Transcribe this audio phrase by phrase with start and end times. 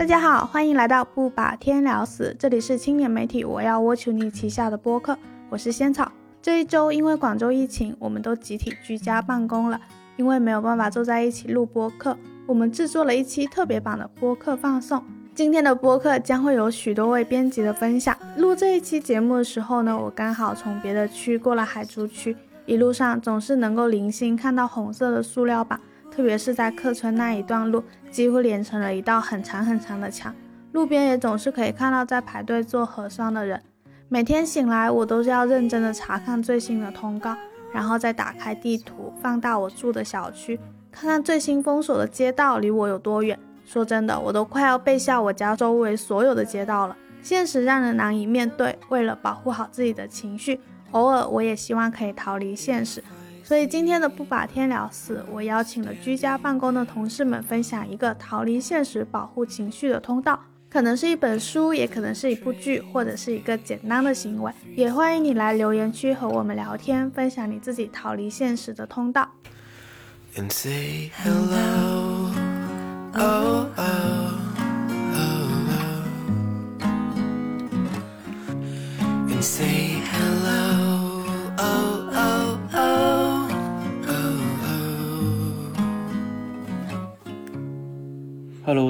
[0.00, 5.14] 大家好，欢迎来到不把天聊死，这里是青年媒体我要我求你旗下的播客，
[5.50, 6.10] 我是仙草。
[6.40, 9.78] 这一周因为广州疫情，我们都集体居家办公了，
[10.16, 12.16] 因为没有办法坐在一起录播客，
[12.46, 15.04] 我们制作了一期特别版的播客放送。
[15.34, 18.16] 今天的播客将会有许多位编辑的分享。
[18.38, 25.78] 录这一期节目的时候呢，我刚好从别的区过了海珠区，一路上总是能够零星看到红色的塑料板。
[26.10, 30.34] 特别是在客村那一段路，几乎连成了一道很长很长的墙。
[30.72, 33.60] 路边也总是可以看到在排队做核酸的人。
[34.08, 37.36] 每天醒来，我都是要认真的查看最新的通告，
[37.72, 40.58] 然后再打开地图，放大我住的小区，
[40.90, 43.38] 看看最新封锁的街道离我有多远。
[43.64, 46.96] 说真的，我都快要背下我家周围所有的街道了。
[47.22, 53.02] 现实让人难以面对，为了保护好自己的情绪，偶尔我也希望可以逃离现实。
[53.50, 60.38] 所以今天的不把天聊死，我邀请了居家办公的同事们分享一个逃离现实、保护情绪的通道，
[60.70, 64.52] 可能是一本书，也可能是一部剧，或者是一个简单的行为。
[64.76, 69.28] 也欢迎你来留言区和我们聊天，分享你自己逃离现实的通道。
[70.32, 72.30] say Hello，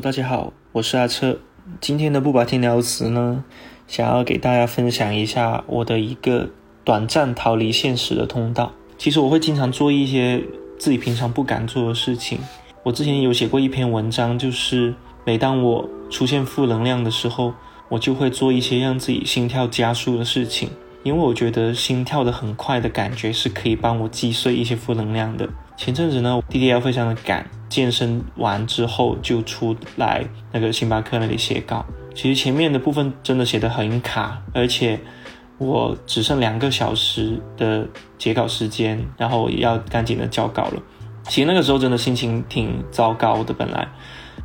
[0.02, 1.38] 大家好，我是阿彻。
[1.80, 3.42] 今天的不把天聊死呢，
[3.88, 6.50] 想要给大家分享一下我的一个
[6.84, 8.72] 短暂逃离现实的通道。
[8.98, 10.44] 其实我会经常做一些
[10.78, 12.38] 自己平常不敢做的事情。
[12.82, 17.54] 我之前有写过一篇文章，就是每当我出现负能量的时候，
[17.88, 20.68] 我就会做一些让自己心跳加速的事情，
[21.02, 25.48] 因为我觉得心跳的很快的感觉是可以帮我击碎一些负能量的。
[25.78, 31.86] 前阵子呢，D D L 非常的赶，健身完之后就出来那个星巴克那里写稿。
[32.14, 35.00] 其实前面的部分真的写得很卡，而且
[35.56, 40.82] 我只剩两个小时的截稿时间，然后也要赶紧的交稿了。
[41.28, 43.88] 其实那个时候真的心情挺糟糕的，本来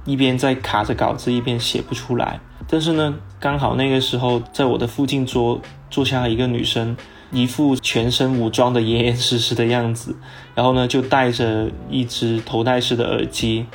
[0.05, 2.39] 一边在卡着稿子，一边写不出来。
[2.67, 6.95] 但是呢，刚好那个时候在我的附近桌坐下一个女生。
[7.35, 10.15] 一副全身武装的严严实实的样子，
[10.55, 13.65] 然后呢，就戴着一只头戴式的耳机，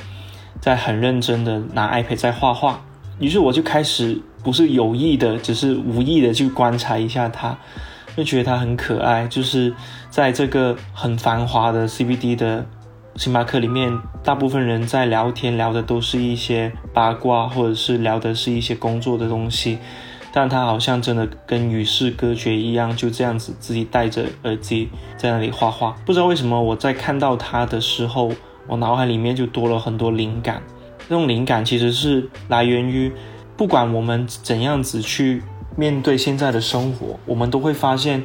[0.59, 2.81] 在很认真的拿 iPad 在画画。
[3.19, 7.55] 于是我就开始不是有意的，只是无意的去观察一下他，
[8.17, 9.27] 就觉得他很可爱。
[9.27, 9.71] 就是
[10.09, 12.65] 在这个很繁华的 CBD 的
[13.17, 19.77] 星巴克里面，大部分人在聊天，聊的都是一些八卦，或者是聊的是一些工作的东西。
[20.33, 25.95] 但他好像真的跟与世隔绝一样，就这样子自己戴着耳机在那里画画。
[26.05, 28.31] 不知道为什么，我在看到他的时候，
[28.67, 30.61] 我脑海里面就多了很多灵感。
[31.09, 33.11] 那种灵感其实是来源于，
[33.57, 35.43] 不管我们怎样子去
[35.75, 38.23] 面对现在的生活，我们都会发现，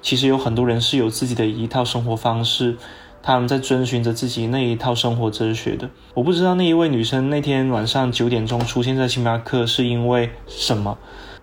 [0.00, 2.76] 其实有很多人是有自己的一套生活方式，
[3.20, 5.90] 他们在遵循着自己那一套生活哲学的。
[6.14, 10.96] 我不知道那一位女生那天晚上九点钟出现在星巴克是因为什么。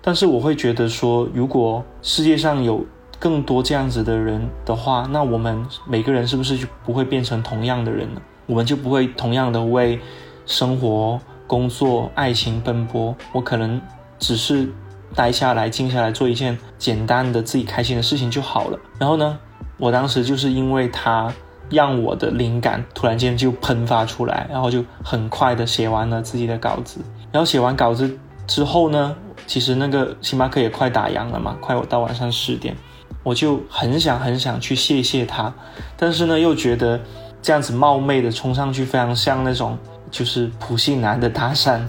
[0.08, 2.86] 但是我会觉得说，如果世界上有
[3.18, 8.22] 更多这样子的人的话，那我们每个人是不是就不会变成同样的人呢？
[8.46, 10.00] 我们就不会同样的为
[10.46, 13.16] 生活、工作、爱情奔波。
[13.32, 13.82] 我可能
[14.20, 14.72] 只是
[15.16, 18.78] 待下来、静下来做一件简单的自己开心的事情就好了。
[19.00, 19.40] 然后呢，
[19.78, 21.34] 我当时就是因为他
[21.72, 27.02] 让我的灵感突然间就喷发出来，然后就很快的写完了自己的稿子。
[27.32, 28.16] 然后写完稿子
[28.46, 29.16] 之后呢？
[29.48, 32.76] 其实那个星巴克也快打烊了嘛，快到晚上十点，
[33.24, 35.54] 我就很想很想去谢谢他，
[35.96, 37.00] 但是呢又觉得
[37.42, 39.78] 这样子冒昧的冲上去非常像那种
[40.10, 41.80] 就是普信男的搭讪，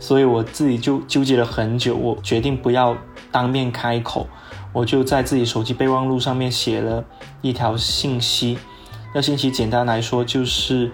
[0.00, 2.96] 所以我自己就纠结了很久，我决定不要
[3.30, 4.26] 当面开口，
[4.72, 7.04] 我就在自己手机备忘录上面写了
[7.40, 8.58] 一条信息，
[9.14, 10.90] 那信息简单来说就是，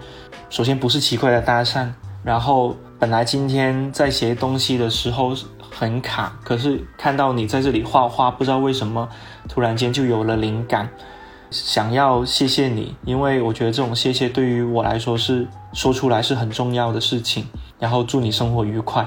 [0.49, 1.87] 首先不是奇怪的搭讪，
[2.23, 5.35] 然后本来今天在写东西的时候。
[5.75, 9.09] 很卡，可是看到你在这里画画，不知道为什么
[9.49, 10.87] 突然间就有了灵感，
[11.49, 17.47] 想要谢谢你，因为我觉得这种谢谢对于我来说是说出来是很重要的事情。
[17.79, 19.05] 然后祝你生活愉快，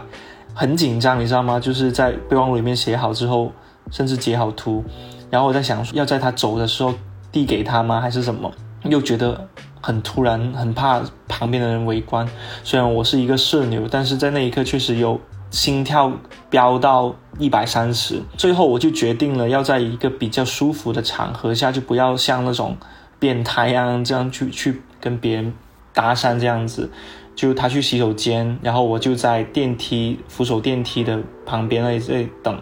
[0.52, 1.58] 很紧张，你知道吗？
[1.60, 3.52] 就是在备忘录里面写好之后，
[3.90, 4.84] 甚至截好图，
[5.30, 6.92] 然后我在想要在他走的时候
[7.30, 8.52] 递给他吗，还是什么？
[8.84, 9.48] 又觉得
[9.80, 12.28] 很突然，很怕旁边的人围观。
[12.62, 15.20] 虽然我是一个社牛，但是在那一刻确实有。
[15.50, 16.12] 心跳
[16.50, 22.76] 飙到一百三十，最后我就决定了要在一个比较舒服的场合下，就不要像那种
[23.18, 25.54] 变态一样这样去去跟别人
[25.94, 26.90] 搭讪这样子，
[27.34, 32.60] 就他去洗手间，然后我就在电梯扶手电梯的旁边那里等，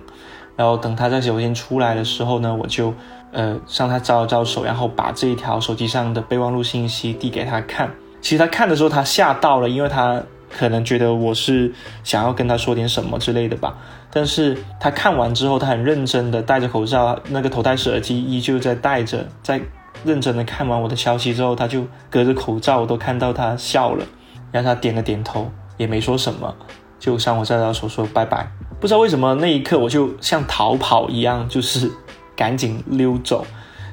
[0.57, 2.95] 然后等他在洗手间出来的时候呢，我就
[3.33, 7.91] 呃向他招了招手，然后把这一条手机上的备忘录信息递给他看。
[8.21, 10.23] 其实他看的时候他吓到了，因为他
[10.57, 11.73] 可能觉得我是
[12.05, 13.77] 想要跟他说点什么之类的吧。
[14.11, 19.61] 但是他看完之后，他很认真的戴着口罩，那个头戴式耳机依旧在戴着，在
[20.05, 24.07] 认真的看完我的消息之后，他就隔着口罩我都看到他笑了。
[24.53, 26.55] 然后他点了点头，也没说什么，
[27.01, 28.49] 就向我招招手说拜拜。
[28.81, 31.91] 不知道为什么那一刻我就像逃跑一样，就是
[32.37, 33.45] 赶紧溜走。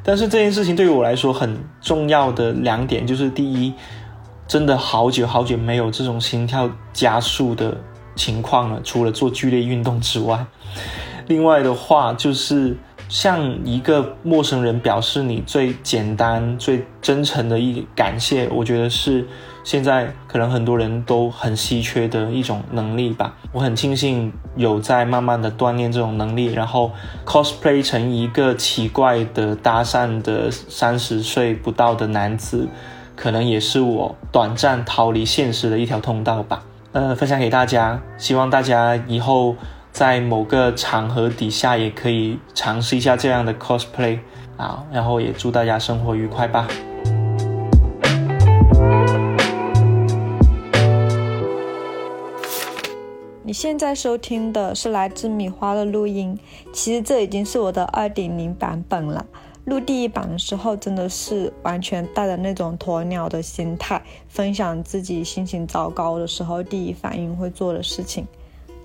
[0.04, 3.74] 但是这件事情对于我来说很重要的两点就是：第一，
[4.52, 7.78] 真的好久好久没有这种心跳加速的
[8.16, 10.46] 情况了，除了做剧烈运动之外；
[11.28, 12.76] 另外的话就是。
[13.08, 19.28] 向一个陌生人表示你最简单、最真诚的一感谢，我觉得是
[19.66, 23.36] 现在可能很多人都很稀缺的一种能力吧。
[23.52, 26.90] 我很庆幸有在慢慢的锻炼这种能力，然后
[27.26, 32.70] cosplay 成一个奇怪的搭讪的三十岁不到的男子，
[33.22, 36.64] 可能也是我短暂逃离现实的一条通道吧。
[36.92, 39.56] 呃，分享给大家，希望大家以后。
[39.94, 44.20] 在某个场合底下，也可以尝试一下这样的 cosplay
[44.56, 46.66] 啊，然后也祝大家生活愉快吧。
[53.44, 56.40] 你现在收听的是来自米花的录音，
[56.72, 59.26] 其实这已经是我的二点零版本了。
[59.66, 68.28] 录第一版的时候，真的是完全带着那种鸵鸟的心态，分享自己心情糟糕的时候第一反应会做的事情。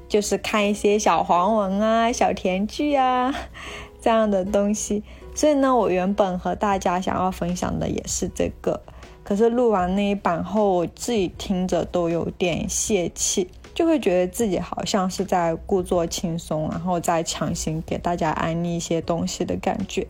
[0.09, 3.35] 就是看一些小黄文啊、小甜剧啊
[4.01, 5.03] 这样的东西，
[5.35, 8.81] 所以呢，我原本和大家想要分享的也是这个，
[9.25, 20.07] 可是录完那一版后，我自己听着都有点泄气，就会觉得自己好像是在故作轻松，然后再强行给大家安利一些东西的感觉。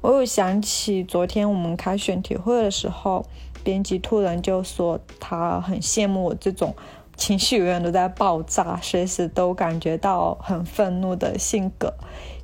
[0.00, 3.24] 我又想起昨天我们开选题会的时候，
[3.62, 6.74] 编辑突然就说他很羡慕我这种。
[7.16, 11.92] 情绪永远都在爆炸，随时都感觉到很愤怒的性格，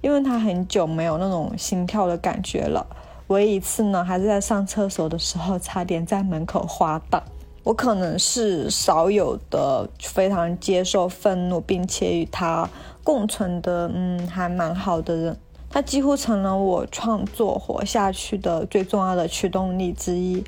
[0.03, 2.87] 因为他很久没有那种心跳的感觉了。
[3.29, 7.23] 唯一一次呢，还是在上厕所的时候，差点在门口滑倒。
[7.65, 12.69] 我可能是少有的非常接受愤怒，并且与他
[13.03, 15.39] 共存的，嗯，还蛮好的人。
[15.71, 20.43] 它几乎成了我创作活下去的最重要的驱动力之一。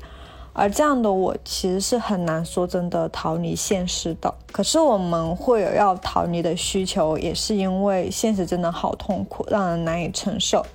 [0.51, 4.33] 而这样的我其实是很难说真的逃离现实的。
[4.51, 10.65] 可是我们会有要逃离的需求，也是因为现实真的好痛苦，让人难以承受。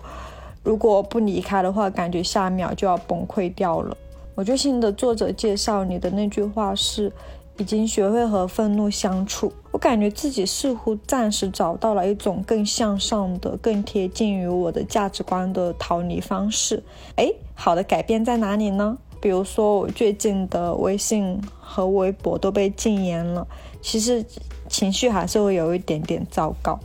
[0.63, 3.95] 如果不离开的话，感觉下一秒就要崩溃掉了。
[4.35, 7.13] 我最新的作者介绍你的那句话是：
[7.59, 9.53] 已经学会和愤怒相处。
[9.71, 16.83] 我感觉自己似乎暂时找到了一种更向上的、更贴近于我的价值观的逃离方式。
[17.17, 18.99] 哎，好的改变在哪里呢？
[19.21, 23.47] 比如说，我最近的微信和微博都被禁言了，
[23.81, 24.25] 其实
[24.69, 26.79] 情绪还是会有一点点糟糕。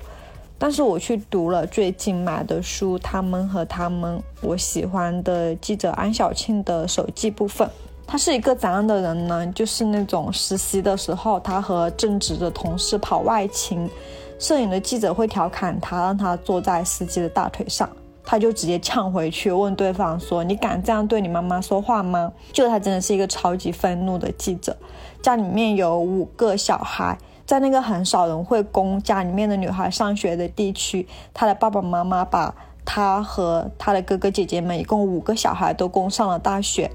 [0.58, 7.70] 但是我去读了最近买的书《他们和他们》，我喜欢的记者安小庆的手记部分。
[8.12, 9.46] 他是一个怎样的人呢？
[9.54, 13.88] 就是那种实习的时候，他和正职的同事跑外勤，
[14.40, 17.88] 摄影的记者会调侃他，让他坐在司机的大腿上。
[18.24, 24.76] 他就直接呛回去，问对方说：“你敢这样对你妈妈说话吗？”就他真的是一个超级愤怒的记者。
[25.22, 36.90] 家里面有五个小孩，在那个很少人会供家里面的女孩上学的地区，他的爸爸妈妈把他和他的哥哥姐姐们一共五个小孩都供上了大学。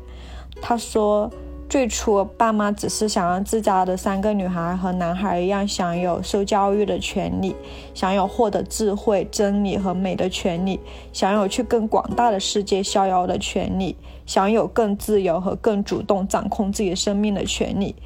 [0.60, 1.30] 他说。
[1.66, 7.56] 最初，爸妈只是想让自家的三个女孩和男孩一样享有受教育的权利，
[7.94, 10.78] 享有获得智慧、真理和美的权利，
[11.12, 17.96] 享有去更广大的世界逍遥的权利，享有更自由和更主动掌控自己生命的权利。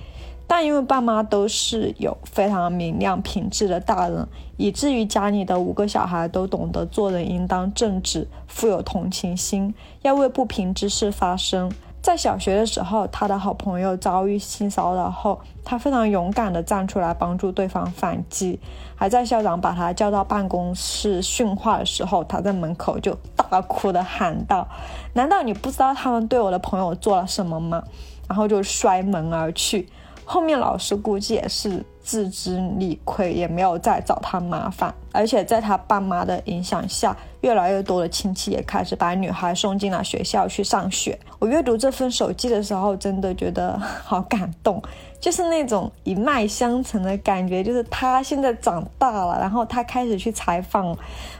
[0.47, 4.27] 但因为爸妈都是有非常明亮品质的大人，
[4.57, 11.71] 以至于家里的五个小孩都懂得做人应当正直、富有同情心，要为不平之事发声。
[12.09, 18.59] 在小学的时候，他的好朋友遭遇性骚扰后，他非常勇敢地站出来帮助对方反击。
[18.97, 24.67] 还在校长把他叫到办公室训话的时候，他在门口就大哭的喊道
[25.13, 27.85] ：“难道你不知道他们对我的朋友做了什么吗？”
[28.27, 29.87] 然后就摔门而去。
[30.31, 34.95] 后面老师估计也是自知理亏，也没有再找他麻烦。
[35.11, 41.19] 而且在他爸妈的影响下，越来越多的亲戚也开始把女孩送进了学校去上学。
[41.39, 44.83] 我阅读这份手记的时候，真的觉得好感动。
[45.21, 47.63] 就是那种一脉相承的感觉。
[47.63, 50.97] 就是他现在长大了，然后他开始去采访、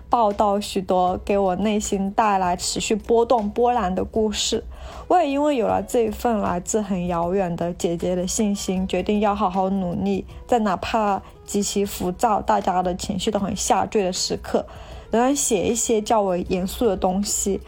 [0.09, 4.63] 报道许多给我内心带来持续波动、波澜的故事。
[5.07, 14.67] 我也因为有了这一份来自很遥远的姐姐的信心，决定要好好努力，在哪怕极其浮躁、大家的情绪都很下坠的时刻，
[15.11, 17.61] 仍然写一些较为严肃的东西。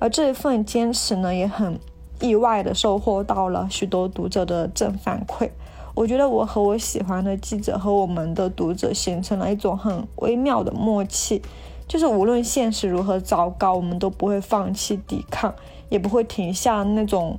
[0.00, 1.78] 而这一份坚持呢，也很
[2.20, 5.48] 意外的收获到了许多读者的正反馈。
[5.94, 11.42] 我觉得我和我喜欢的记者和我们的读者形成了一种很微妙的默契，
[11.86, 15.54] 就是无论现实如何糟糕，我们都不会放弃抵抗，
[15.88, 17.38] 也不会停下那种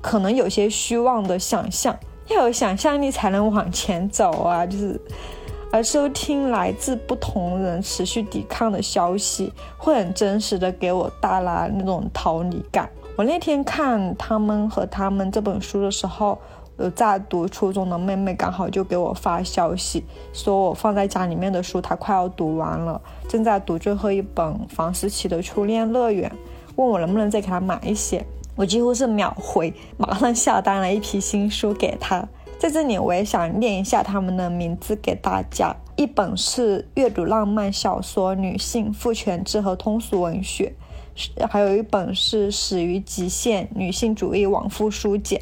[0.00, 1.96] 可能有些虚妄的想象。
[2.28, 4.66] 要有想象力才能往前走啊！
[4.66, 5.00] 就是。
[5.72, 12.90] 而收听来自不同人持续抵抗的消息，会很真实的给我带来那种逃离感。
[13.20, 16.38] 我那天看他们和他们这本书的时候，
[16.78, 22.98] 有在读初中的妹妹刚好就给我发消息，说我放在家里面的书她快要读完了，
[23.28, 26.30] 正在读最后一本房思琪的《初恋乐园》，
[26.76, 28.24] 问我能不能再给她买一些。
[28.56, 32.26] 我几乎是秒回，马上下单了一批新书给她。
[32.58, 35.76] 在这里，我也想念一下他们的名字给大家。
[35.96, 40.72] 一本是阅读浪漫小说、女性父权制和通俗文学，
[41.48, 45.40] 还有一本是始于极限女性主义往复书简。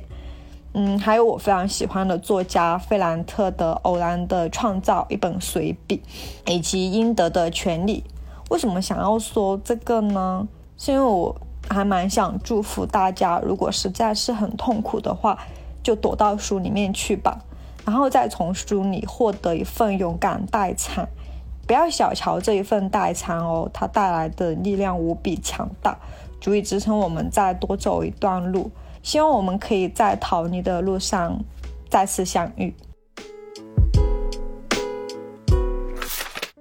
[0.75, 6.03] 嗯，还有我非常喜欢的作家费兰特的《偶然的创造》一本随笔，
[6.47, 8.05] 以及应得的权利。
[8.51, 10.47] 为什么想要说这个呢？
[10.77, 11.35] 是因为我
[11.69, 15.39] 还蛮想祝福大家，如果实在是很痛苦的话。
[15.81, 17.39] 就躲到书里面去吧，
[17.87, 21.09] 然后再从书里获得一份勇敢代偿。
[21.69, 25.99] 不要小瞧这一份代餐哦，它带来的力量无比强大，
[26.41, 28.71] 足以支撑我们再多走一段路。
[29.03, 31.39] 希望我们可以在逃离的路上
[31.91, 32.75] 再次相遇。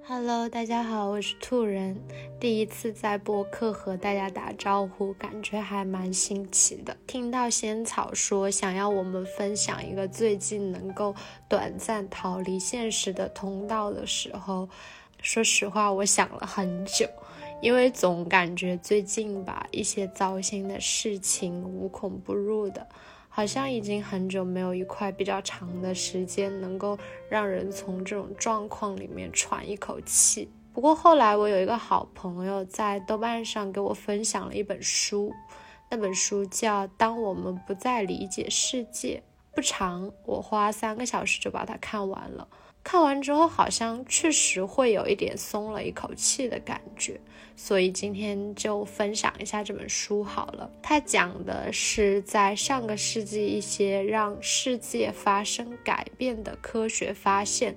[0.06, 1.96] Hello，大家好，我是兔人，
[2.38, 6.94] 第一次在播客和大家打招呼，感觉还蛮新奇的。
[7.06, 11.14] 听到仙草说想要我们分享一个最近能够
[11.48, 14.68] 短暂逃离现实的通道的时候，
[15.22, 17.08] 说实话，我想了很久，
[17.60, 22.86] 因为总感觉最近吧，一些糟心的事情无孔不入的。
[23.28, 26.98] 好像已经很久没有一块比较长的时间能够
[27.28, 30.50] 让人从这种状况里面喘一口气。
[30.72, 35.32] 不过后来我有一个好朋友在豆瓣上给我分享了一本书，
[35.88, 39.22] 那本书叫《当我们不再理解世界》，
[39.54, 42.48] 不长，我花三个小时就把它看完了。
[42.82, 47.20] 看完之后，好像确实会有一点松了一口气的感觉，
[47.54, 50.70] 所以今天就分享一下这本书好了。
[50.82, 57.76] 它讲的是在上个世纪一些让世界发生改变的科学发现。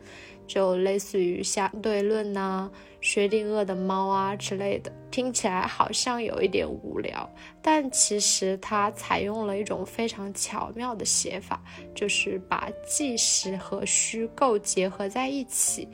[0.52, 7.30] 就类似于相对论呐、薛定谔的猫啊之类的，听起来好像有一点无聊，
[7.62, 11.64] 但其实它采用了一种非常巧妙的写法，
[11.96, 15.88] 就是把纪实和虚构结合在一起。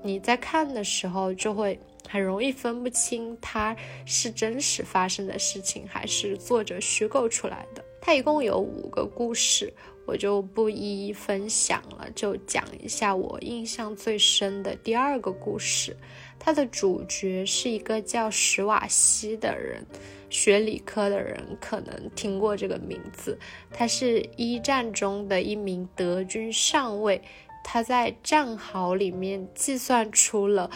[0.00, 1.76] 你在看的时候就会
[2.08, 3.76] 很容易分不清它
[4.06, 7.84] 是真实发生的事情，还是作者虚构出来的。
[8.00, 9.74] 它一共有五个故事。
[10.08, 15.94] 我就不一一分享了，就讲一下我印象最深的第二个故事。
[16.38, 19.84] 它的主角是一个叫史瓦西的人，
[20.30, 23.38] 学理科的人可能听过这个名字。
[23.70, 27.20] 他是一战中的一名德军上尉，
[27.62, 30.70] 他在战壕里面计算出了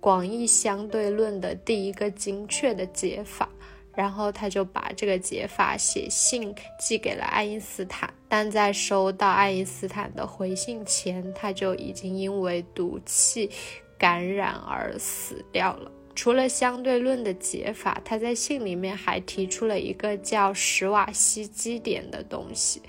[0.00, 3.46] 广义相对论的第一个精确的解法。
[3.94, 13.50] 然后他就把这个解法写信寄给了爱因斯坦，但在收到爱因斯坦的回信前，他就已经因为毒气
[13.98, 15.90] 感染而死掉了。
[16.14, 22.82] 除了相对论的解法，他在信里面还提出了一个叫史瓦西基点的东西。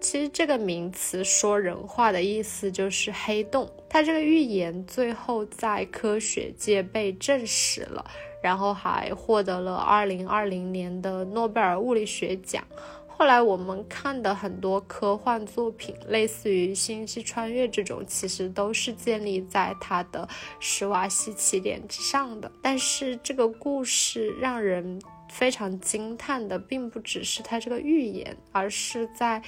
[0.00, 3.70] 其实这个名词说人话的意思就是黑洞。
[3.88, 8.04] 他这个预言最后在科学界被证实了。
[8.46, 12.62] 然后还获得了二零二零年的诺贝尔物理学奖。
[13.08, 20.28] 后来我们看的很多科幻作品，类似于《星际穿越》这种，其实都是建立在他的
[20.60, 22.48] 史瓦西起点之上的。
[22.62, 29.42] 但是这个故事让人非常惊叹的，并不只是他这个预言，而是在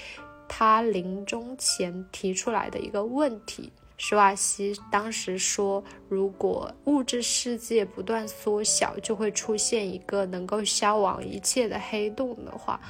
[0.49, 3.71] 他临终前提出来的一个问题。
[4.01, 12.81] 史瓦西当时说：“如果物质世界不断缩小，就会出现一个能够消亡一切的黑洞的话，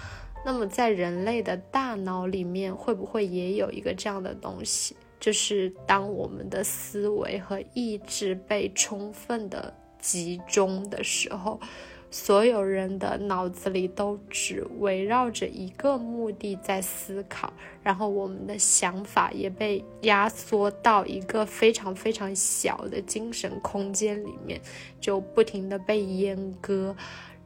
[0.45, 4.95] 那么在人类的大脑里面，会不会也有一个这样的东西？
[5.19, 11.59] 就是当我们的思维和意志被充分的集中的时候。
[12.11, 24.59] 所有人的脑子里都只围绕着一个目的在思考，然后我们的想法也被压缩到一个非常非常小的精神空间里面，
[24.99, 26.97] 就不停的被阉割，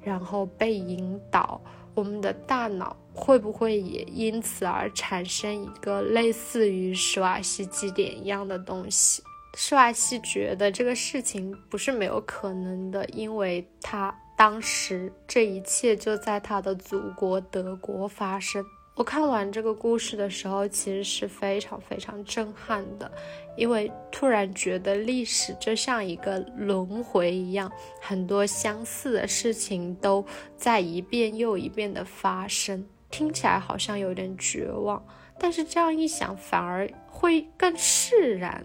[0.00, 1.60] 然后被引导。
[1.94, 9.22] 我们的大脑会不会也因此而产生一个类似于施瓦西基点一样的东西？
[9.54, 14.16] 施瓦西觉得这个事情不是没有可能的，因为他。
[14.42, 18.60] 当时这一切就在他的祖国德国发生。
[18.96, 23.08] 我看完这个故事的时候，其实是非常非常震撼的，
[23.56, 27.70] 因为突然觉得历史就像一个轮回一样，
[28.00, 32.84] 很多相似的事情都在一遍又一遍的发生。
[33.12, 35.00] 听起来好像有点绝望，
[35.38, 38.64] 但是这样一想，反而会更释然。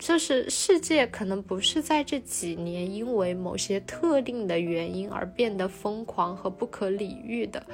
[0.00, 7.64] 就是世界可能不是在这几年因为某些特定的原因而变得疯狂和不可理喻的，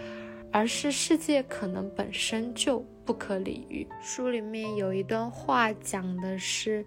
[0.52, 3.86] 而是世界可能本身就不可理喻。
[4.02, 6.84] 书里面有一段话讲的是。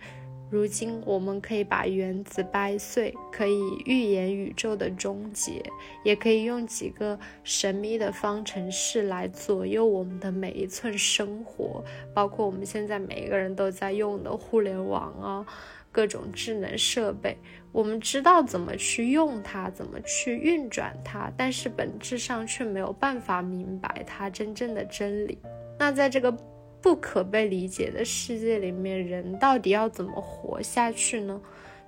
[0.51, 5.63] 如今我们可以把原子掰碎，可以预言宇宙的终结，
[6.03, 11.84] 也可以用几个神秘的方程式来左右我们的每一寸生活，
[12.15, 15.46] 包括我们现在每一个人都在用的互联网啊，
[15.91, 17.38] 各种智能设备。
[17.72, 25.38] 我们知道怎么去用它，怎么去运转它，但是本质上却没有办法明白它真正的真理。
[25.77, 26.36] 那在这个。
[26.81, 31.41] 不可被理解的世界里面，人到底要怎么活下去呢？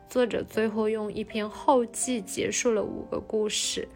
[0.10, 3.88] 作者最后用一篇后记结束了五个故事。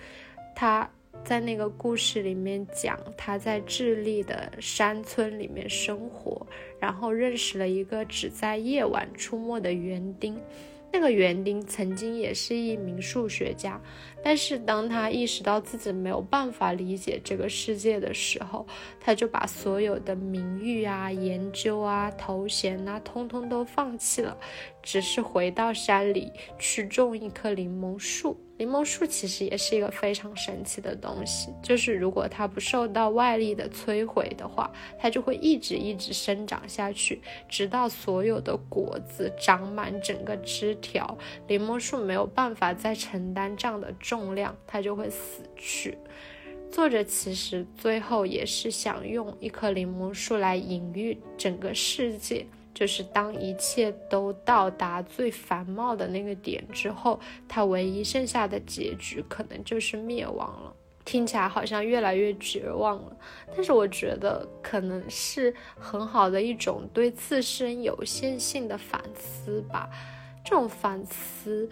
[0.56, 0.90] 他
[1.26, 6.48] 在那个故事里面讲，他在智利的山村里面生活，
[6.80, 10.40] 然后认识了一个只在夜晚出没的园丁。
[10.96, 13.78] 这个园丁曾经也是一名数学家，
[14.24, 18.66] 但是当他意识到自己没有办法理解这个世界的时候，
[18.98, 24.38] 他就把所有的名誉啊、研究啊、头衔啊，通通都放弃了，
[24.82, 28.40] 只是回到山里去种一棵柠檬树。
[28.58, 41.18] 柠檬树其实也是一个非常神奇的东西，就是如果它不受到外力的摧毁的话，它就会一直一直生长下去，直到所有的果子长满整个枝条。
[41.50, 45.98] 柠檬树没有办法再承担这样的重量，它就会死去。
[46.72, 52.46] 作者其实最后也是想用一棵柠檬树来隐喻整个世界。
[52.76, 60.72] 就是当一切都到达最繁茂的那个点之后，它唯一剩下的结局可能就是灭亡了。
[61.06, 63.16] 听起来好像越来越绝望了，
[63.56, 69.90] 但是我觉得可能是很好的一种对自身有限性的反思吧。
[70.44, 71.70] 这种反思。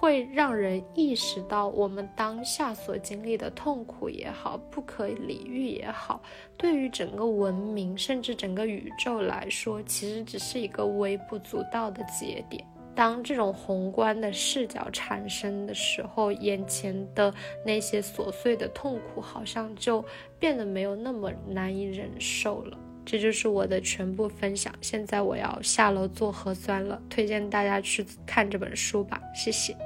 [0.00, 6.22] 会让人意识到，我们当下所经历的痛苦也好，不可理喻也好，
[6.56, 12.64] 对于整个文明甚至整个宇宙来说，其实只是一个微不足道的节点。
[12.94, 17.30] 当这种宏观的视角产生的时候，眼前的
[17.62, 20.02] 那些琐碎的痛苦，好像就
[20.38, 22.78] 变得没有那么难以忍受了。
[23.04, 24.72] 这就是我的全部分享。
[24.80, 29.76] 现在我要下楼做核酸了，推荐大家去看这本书吧，谢谢。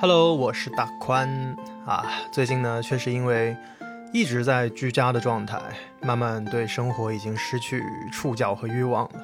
[0.00, 1.28] Hello，我是大宽
[1.84, 2.06] 啊。
[2.30, 3.56] 最近呢，确实因为
[4.12, 5.60] 一直在居家的状态，
[6.00, 7.82] 慢慢对生活已经失去
[8.12, 9.20] 触角和欲望了。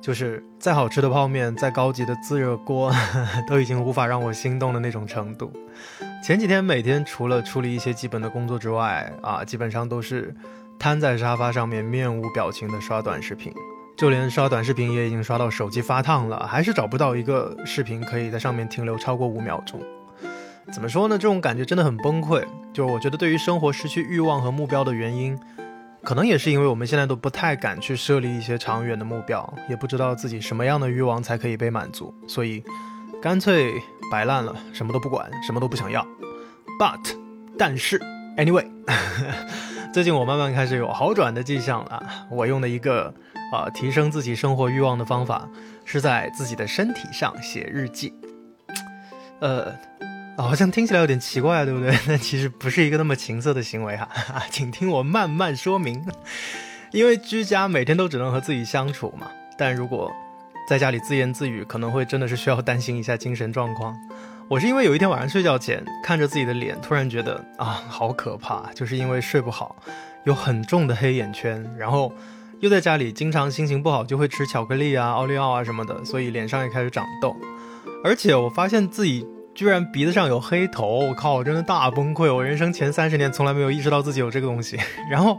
[0.00, 2.92] 就是再好吃的泡面，再高级的自热锅，
[3.46, 5.52] 都已经无法让我心动的那种程度。
[6.20, 10.34] 前几天每天除了处理一些基本的工作之外，啊，基本上都是
[10.80, 13.52] 瘫在沙发上面，面无表情的刷短视频。
[13.96, 19.80] 就连刷短视频也已经刷到手机发烫了，还是找不到一个视频可以在上面停留超过五秒钟。
[20.72, 21.16] 怎么说呢？
[21.16, 22.44] 这种感觉真的很崩溃。
[22.72, 25.36] 就是我觉得，对于生活失去欲望和目标的原因，
[26.02, 32.62] 可能也是因为我们现在都不太敢去设立一些长远的目标，也不知道自己什么样的欲望才可以被满足，所以
[33.20, 33.72] 干脆
[34.12, 36.06] 摆烂了，什么都不管，什么都不想要。
[36.78, 37.16] But，
[37.58, 37.98] 但是
[38.36, 38.66] ，anyway，
[39.92, 42.00] 最近我慢慢开始有好转的迹象了。
[42.30, 43.12] 我用的一个
[43.52, 45.48] 啊提升自己生活欲望的方法，
[45.84, 48.12] 是在自己的身体上写日记。
[49.40, 49.72] 呃。
[50.42, 51.96] 好像听起来有点奇怪，对不对？
[52.06, 54.08] 但其实不是一个那么情色的行为哈，
[54.50, 56.04] 请听我慢慢说明。
[56.92, 60.10] 因为居家每天都只能和自己相处嘛，但如果
[60.66, 63.94] 在家里自言自语，可能会真的是需要担心一下精神状况。
[64.48, 69.76] 我是因为有一天晚上睡觉前看着自己的脸，突然觉得啊，好可怕，就是因为睡不好，
[70.24, 72.10] 有很重的黑眼圈，然后
[72.60, 77.36] 又在家里经常心情不好就会吃巧克力啊、奥利奥啊什么的，所以脸上也开始长痘，
[78.02, 79.26] 而且我发现自己
[79.58, 82.32] 居然鼻子上有黑头，我靠，我真的大崩溃！
[82.32, 84.78] 我人生前三十年从来没有意识到自己有这个东西，
[85.10, 85.36] 然后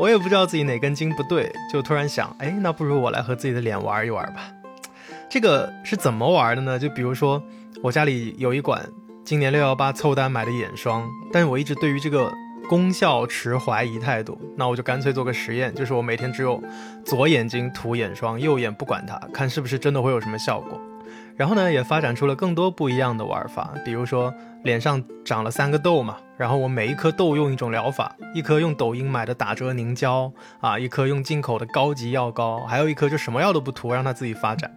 [0.00, 4.48] 我也不知道自己哪根筋不对，就突然想，哎，那不如我来和自己的脸玩一玩吧。
[5.28, 6.76] 这个是怎么玩的呢？
[6.76, 7.40] 就比如说。
[7.82, 8.84] 我家里有一管
[9.22, 12.32] 今年六幺八凑单买的眼霜，但是我一直对于这个
[12.68, 14.36] 功效持怀疑态度。
[14.56, 16.60] 那我就干脆做个实验，就是我每天只有
[17.04, 20.80] 左眼睛涂眼霜，右眼不管它，看是不是真的会有什么效果。
[21.36, 24.32] 然后呢，也发展出了更多不一样的玩法，比如说
[24.64, 34.74] 脸上长了三个痘嘛，然后我每一颗痘用一种疗法，一颗用抖音买的打折凝胶啊，一颗用进口的高级药膏，还有一颗就什么药都不涂，让它自己发展。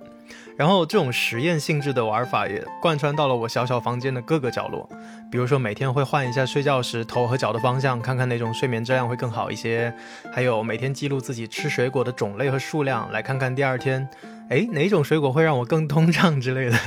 [0.58, 4.90] 然后这种实验性质的玩法也贯穿到了我小小房间的各个角落，
[5.32, 9.92] 比如说每天会换一下睡觉时头和脚的方向，看看哪种睡眠质量会更好一些；
[10.34, 14.08] 还有每天记录自己吃水果的种类和数量，来看看第二天，
[14.50, 16.78] 哎哪种水果会让我更通畅之类的。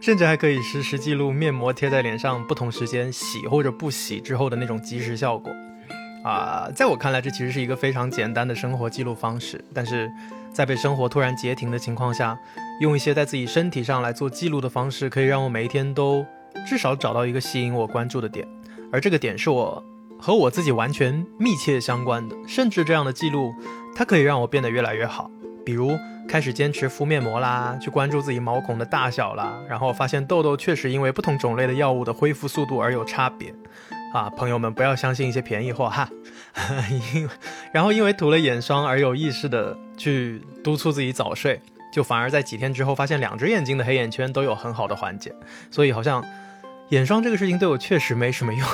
[0.00, 5.52] 甚至还可以实时记录面膜贴在脸上不同时间洗或者不洗之后的那种即时效果。
[6.24, 10.10] 啊，在我看来，这其实是一个非常简单的生活记录方式，但是
[10.52, 12.38] 在被生活突然截停的情况下。
[12.80, 16.24] 用一些在自己身体上来做记录的方式，可以让我每一天都
[16.66, 18.48] 至少找到一个吸引我关注的点，
[18.90, 19.84] 而这个点是我
[20.18, 22.34] 和我自己完全密切相关的。
[22.48, 23.52] 甚至这样的记录，
[23.94, 25.30] 它可以让我变得越来越好。
[25.62, 25.94] 比如
[26.26, 33.54] 开始坚持敷面膜啦，去关注自己毛孔的大小啦，然后发现痘痘确实因为不同种类的药物的恢复速度而有差别。
[34.12, 36.08] 啊，朋友们不要相信一些便宜货哈。
[37.14, 37.28] 因
[37.72, 41.60] 然后因为涂了眼霜而有意识的去督促自己早睡。
[41.92, 45.34] 就反而在几天之后，发现两只眼睛的黑眼圈都有很好的缓解，
[45.72, 46.24] 所以好像
[46.90, 48.64] 眼霜这个事情对我确实没什么用。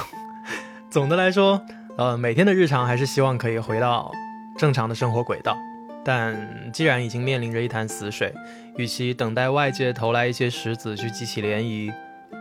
[0.90, 1.58] 总的来说，
[1.96, 4.12] 呃，每天的日常还是希望可以回到
[4.58, 5.56] 正常的生活轨道。
[6.04, 8.34] 但既然已经面临着一潭死水，
[8.76, 11.90] 与其等待外界投来一些石子去激起涟漪，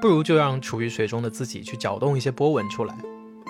[0.02, 2.96] 不如就让处于水中的自己去搅动一些波纹出来，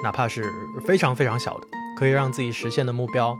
[0.03, 0.49] 哪怕是
[0.85, 1.67] 非常非常小的，
[1.97, 3.37] 可以让自己实现的目标。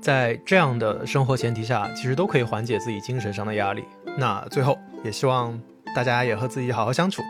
[0.00, 3.84] 在这样的生活前提下，其实都可以缓解自己精神上的压力。
[4.18, 5.58] 那最后也希望
[5.94, 7.22] 大家也和自己好好相处，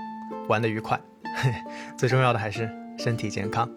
[0.48, 1.00] 玩得愉快。
[1.96, 3.68] 最重要的还是身体健康。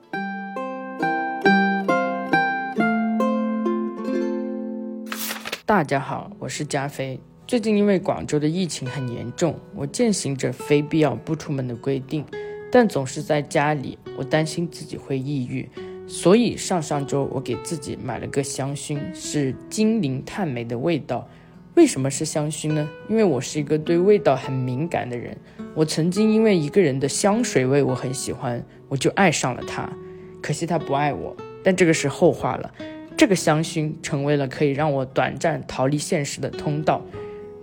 [5.66, 7.22] 大家好，我是加菲。
[7.50, 12.24] 最近因为广州的疫情很严重，我践行着非必要不出门的规定，
[12.72, 15.68] 但总是在家里，我担心自己会抑郁。
[16.08, 21.28] 所以上上周我给自己买了个香薰，是精灵炭梅的味道。
[21.74, 22.88] 为什么是香薰呢？
[23.10, 25.36] 因为我是一个对味道很敏感的人。
[25.74, 29.92] 我曾经因为一个人的香水味我很喜欢，我就爱上了他。
[30.40, 32.72] 可惜他不爱我，但这个是后话了。
[33.18, 37.02] 这个香薰成为了可以让我短暂逃离现实的通道。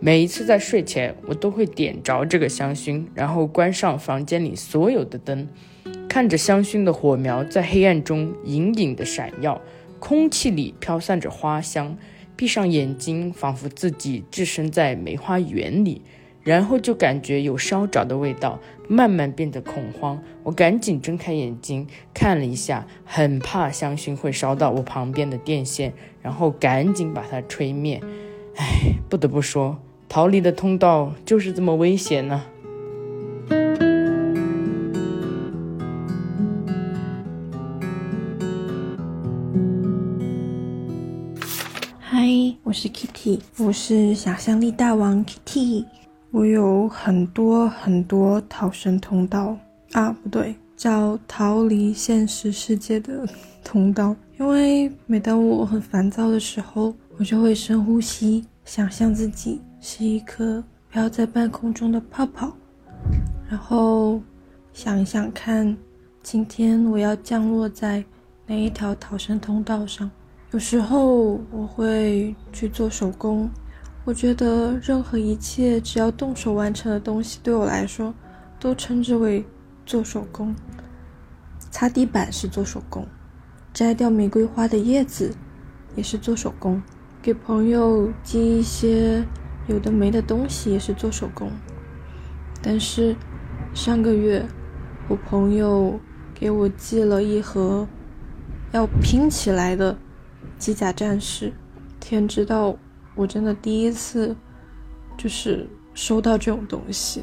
[0.06, 5.48] 每一次在睡前，我都会点着这个香薰，然后关上房间里所有的灯。
[6.08, 9.60] 看着香薰的火苗在黑暗中隐隐的闪耀，
[9.98, 11.98] 空气里飘散着花香。
[12.36, 16.02] 闭上眼睛，仿佛自己置身在梅花园里，
[16.44, 20.22] 然后就感觉有烧着的味道，慢慢变得恐慌。
[20.44, 25.92] 我赶紧睁开眼睛看了一下，很怕香薰会烧到我旁边的电线，
[26.22, 28.00] 然后赶紧把它吹灭。
[28.54, 29.76] 唉，不得不说，
[30.08, 32.42] 逃离的通道就是这么危险呢。
[42.00, 42.26] 嗨
[42.62, 45.84] 我是 Kitty，我是想象力大王 Kitty。
[46.30, 49.56] 我有很多很多逃生通道
[49.92, 53.26] 啊，不对，叫逃离现实世界的
[53.62, 54.14] 通道。
[54.38, 62.52] 因为每当我很烦躁的时候，我就会深呼吸，想象自己是一颗飘在半空中的泡泡，
[63.48, 64.20] 然后
[64.72, 65.76] 想一想看，
[66.24, 68.04] 今天我要降落在
[68.48, 70.10] 哪一条逃生通道上。
[70.50, 73.48] 有时候我会去做手工，
[74.04, 78.12] 我觉得任何一切只要动手完成的东西，对我来说
[78.58, 79.44] 都称之为
[79.86, 80.52] 做手工。
[81.70, 83.06] 擦地板是做手工，
[83.72, 85.32] 摘掉玫瑰花的叶子
[85.94, 86.82] 也是做手工，
[87.22, 89.24] 给朋友寄一些
[89.66, 91.50] 有的没的东西也是做手工。
[92.62, 93.14] 但是
[93.74, 94.44] 上个月，
[95.08, 95.98] 我朋友
[96.34, 97.86] 给我寄了一盒
[98.72, 99.96] 要拼起来的。
[100.58, 101.52] 机甲战士，
[102.00, 102.74] 天知道，
[103.14, 104.34] 我真的第一次
[105.18, 107.20] 就是收到这种东西。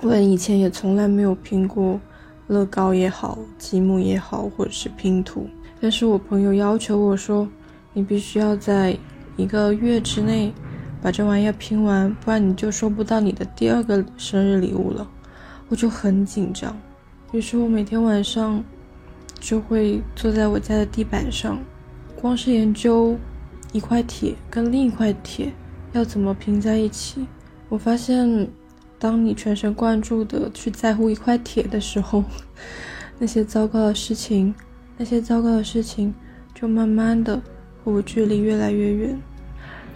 [0.00, 2.00] 我以前也从来没有拼过
[2.48, 5.48] 乐高也好，积木也好，或者是拼图。
[5.80, 7.48] 但是我朋友要求我说，
[7.92, 8.98] 你必须要在
[9.36, 10.52] 一个月之内
[11.00, 15.08] 把这玩意儿拼完，不然你就收不到你的第二个生日礼物了。
[15.68, 16.76] 我就很紧张，
[17.32, 18.64] 于是我每天晚上
[19.38, 21.58] 就会坐在我家的地板上，
[22.16, 23.16] 光是研究
[23.72, 25.52] 一块铁跟另一块铁
[25.92, 27.26] 要怎么拼在一起。
[27.68, 28.48] 我发现，
[28.98, 32.24] 当你全神贯注的去在乎一块铁的时候，
[33.18, 34.54] 那些糟糕的事情。
[35.00, 36.12] 那些糟糕的事情，
[36.52, 37.40] 就慢慢的
[37.84, 39.16] 和我距离越来越远。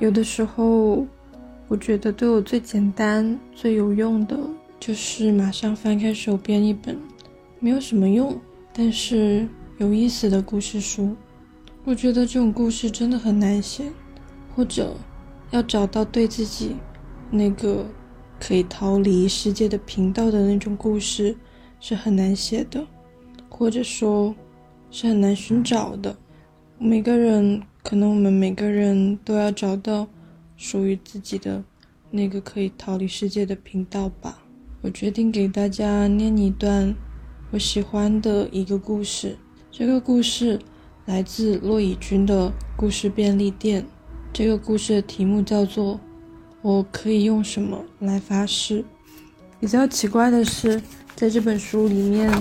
[0.03, 1.07] 有的时候，
[1.69, 4.37] 我觉得对我最简单、最有用的，
[4.81, 6.99] 就是马上翻开手边一本
[7.61, 8.37] 没有什么用，
[8.73, 9.47] 但是
[9.79, 11.15] 有意思的故事书。
[11.85, 13.85] 我觉得这种故事真的很难写，
[14.57, 14.93] 或者
[15.53, 16.75] 要找到对自己
[17.31, 17.87] 那个
[18.41, 21.33] 可以逃离世界的频道的那种故事
[21.79, 22.85] 是很难写的，
[23.49, 24.35] 或者说。
[24.95, 26.15] 是很难寻找的。
[26.77, 30.07] 每个人，可能我们每个人都要找到
[30.57, 31.63] 属于自己的
[32.11, 34.43] 那个可以逃离世界的频道吧。
[34.81, 36.95] 我决定给大家念一段
[37.51, 39.37] 我喜欢的一个故事。
[39.71, 40.59] 这个故事
[41.07, 43.85] 来自骆以军的故事便利店。
[44.33, 45.95] 这个故事的题目叫做
[46.63, 48.81] 《我可以用什么来发誓》。
[49.61, 50.81] 比较奇怪的是，
[51.15, 52.33] 在这本书里面，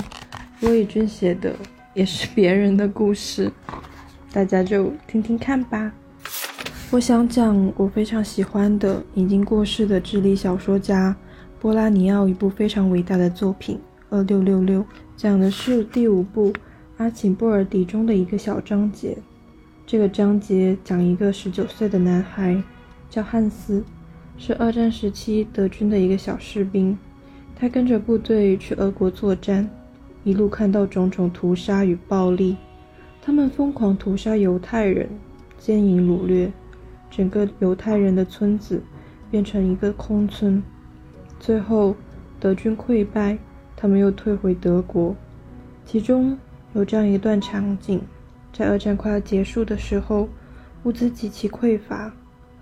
[0.62, 1.56] 骆以军写的。
[1.94, 3.52] 也是别人的故事，
[4.32, 5.92] 大家就听听看吧。
[6.90, 11.16] 我想讲我非常喜欢的已经过世的智利小说家
[11.60, 13.78] 波拉尼奥一部非常伟大的作品
[14.10, 14.82] 《二六六六》，
[15.16, 16.52] 讲的是第五部
[16.98, 19.18] 《阿琴波尔迪》中的一个小章节。
[19.86, 22.62] 这个章节讲一个十九岁的男孩，
[23.10, 23.84] 叫汉斯，
[24.38, 26.98] 是二战时期德军的一个小士兵，
[27.56, 29.70] 他跟着部队去俄国作战。
[30.24, 32.56] 一路看到种种屠杀与暴力，
[33.22, 35.08] 他们疯狂屠杀犹太人，
[35.58, 36.52] 奸淫掳掠，
[37.10, 38.82] 整个犹太人的村子
[39.30, 40.62] 变成一个空村。
[41.40, 41.96] 最后
[42.40, 43.38] 德军溃败，
[43.76, 45.16] 他们又退回德国。
[45.86, 46.38] 其中
[46.74, 48.02] 有这样一段场景：
[48.52, 50.28] 在二战快要结束的时候，
[50.84, 52.12] 物资极其匮乏，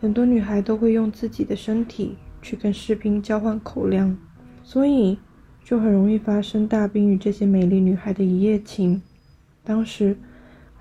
[0.02, 4.18] 很多女孩都会用自己的身体去跟士兵交换口粮，
[4.64, 5.18] 所以。
[5.62, 9.00] 就很容易发生大兵与这些美丽女孩的一夜情。
[9.64, 10.18] 当时，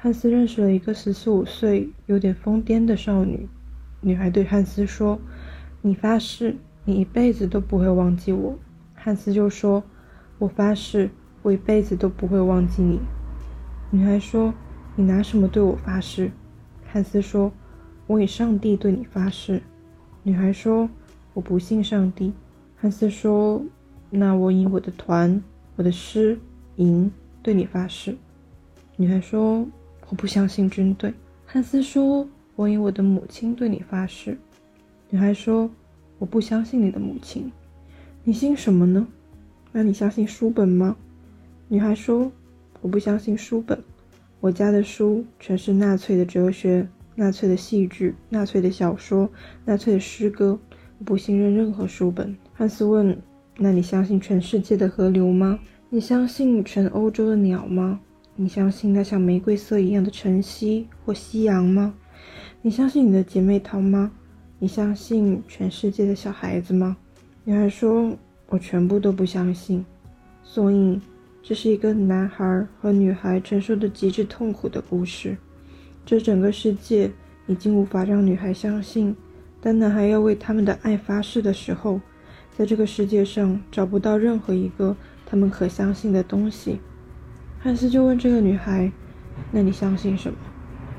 [0.01, 3.49] 汉斯认识了一个十四五岁、有点疯癫的少女。
[4.01, 5.19] 女孩对汉斯说
[5.83, 8.57] ：“你发誓，你一辈子都不会忘记我。”
[8.95, 9.83] 汉斯就说
[10.39, 11.11] ：“我发誓，
[11.43, 13.01] 我一辈子都不会忘记你。”
[13.91, 14.55] 女孩说
[14.95, 16.31] ：“你拿什么对我发誓？”
[16.87, 17.53] 汉斯说
[18.07, 19.61] ：“我以上帝对你发誓。”
[20.23, 20.89] 女孩说
[21.35, 22.33] ：“我不信上帝。”
[22.81, 23.63] 汉斯说。
[24.11, 25.43] 那我以我的团、
[25.77, 26.39] 我的师、
[26.77, 28.17] 营对你发誓。
[28.97, 29.67] 女孩说
[30.09, 31.13] ：“我不相信军队。”
[31.47, 34.37] 汉斯说：“我以我的母亲对你发誓。”
[35.11, 35.71] 女孩说
[36.19, 37.51] ：“我不相信你的母亲。”
[38.25, 39.07] 你信什么呢？
[39.73, 40.97] 那你相信书本吗？
[41.69, 42.31] 女孩说
[42.83, 43.79] ：“我不相信书本。
[44.41, 49.29] 我家的书全是纳粹的哲学、纳粹的戏剧、纳粹的小说、
[49.65, 50.59] 纳粹的诗歌。
[50.99, 53.17] 我不信任任何书本。”汉斯问。
[53.61, 55.59] 那你相信全世界的河流吗？
[55.91, 57.99] 你相信全欧洲的鸟吗？
[58.41, 61.93] 你相信那像玫瑰色一样的晨曦或夕阳吗？
[62.63, 64.13] 你相信你的姐妹淘吗？
[64.61, 66.97] 你相信全世界的小孩子吗？
[67.43, 69.85] 女孩说：“我全部都不相信。”
[70.45, 71.01] 所以，
[71.43, 75.37] 这是一个男孩和女孩承受的极致痛苦的故事。
[76.07, 77.11] 这整个世界
[77.49, 79.17] 已经无法让女孩相信，
[79.61, 82.01] 当男孩要为他们的爱发誓的时候。
[82.57, 84.97] 在这个世界上找不到任何一个
[85.27, 86.79] 他们可相信的东西，
[87.61, 88.91] 汉斯就问这个女孩
[89.51, 90.39] ：“那你相信什么？”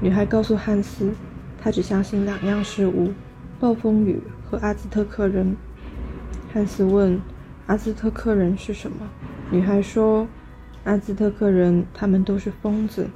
[0.02, 1.13] 女孩告诉汉斯
[1.58, 3.13] ：“她只相信两样事物：
[3.62, 5.56] 暴风雨和阿兹特克人。”
[6.52, 7.17] 汉斯问
[7.67, 9.10] ：“阿兹特克人是什么？”
[9.50, 10.28] 女孩说
[10.84, 13.08] ：“阿兹特克人，他们都是疯子。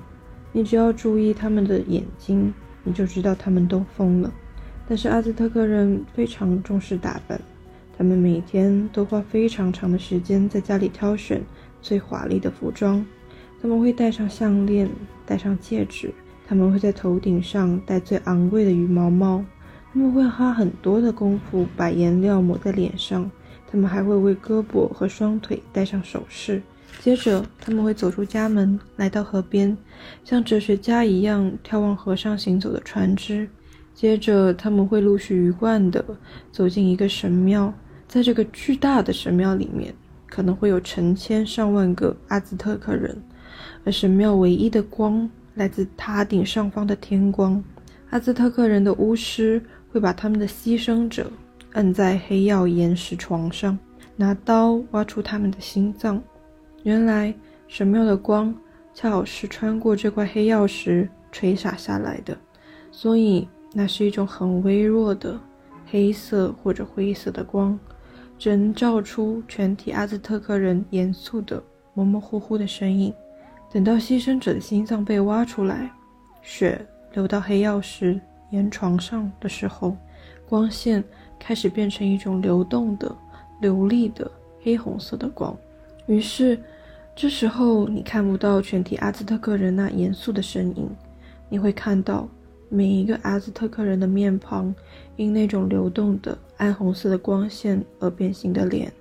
[0.54, 2.54] 你只要注意他们的眼睛，
[2.86, 4.32] 你就知道他们都疯了。
[4.88, 7.40] 但是阿兹特克人非常重视打扮。”
[7.98, 11.44] 他们每天都花非常长的时间在家里挑选
[11.82, 13.06] 最华丽的服装。
[13.64, 14.90] 他们会戴上项链，
[15.26, 16.14] 戴上戒指。
[16.46, 19.42] 他们会在头顶上戴最昂贵的羽毛帽。
[19.94, 23.32] 他们会花很多的功夫把颜料抹在脸上。
[23.72, 26.62] 他们还会为胳膊和双腿戴上首饰。
[27.00, 29.78] 接着，他们会走出家门，来到河边，
[30.26, 33.48] 像哲学家一样眺望河上行走的船只。
[33.96, 36.04] 接着他们会陆续鱼贯的
[36.52, 37.74] 走进一个神庙，
[38.10, 39.96] 在这个巨大的神庙里面，
[40.28, 43.18] 可能会有成千上万个阿兹特克人，
[43.86, 47.64] 而神庙唯一的光来自塔顶上方的天光。
[48.10, 51.32] 阿兹特克人的巫师会把他们的牺牲者
[51.74, 53.78] 摁在黑曜岩石床上，
[54.16, 56.22] 拿刀挖出他们的心脏。
[56.84, 57.34] 原来
[57.68, 58.54] 神庙的光
[58.94, 62.38] 恰好是穿过这块黑曜石垂洒下来的，
[62.92, 65.40] 所以那是一种很微弱的
[65.88, 67.78] 黑色或者灰色的光，
[68.38, 71.62] 只能照出全体阿兹特克人严肃的
[71.96, 73.12] 模模糊糊的身影。
[73.74, 75.90] 等到牺牲者的心脏被挖出来，
[76.44, 76.80] 血。
[77.14, 78.20] 流到黑曜石
[78.52, 79.98] 岩床上的时候，
[80.48, 81.04] 光线
[81.40, 83.16] 开始变成一种流动的、
[83.62, 84.30] 流利的
[84.62, 85.56] 黑红色的光。
[86.08, 86.60] 于是，
[87.16, 90.90] 这时候你看不到全体阿兹特克人那严肃的身影，
[91.50, 92.28] 你会看到
[92.70, 94.74] 每一个阿兹特克人的面庞
[95.16, 98.92] 因那种流动的暗红色的光线而变形的脸。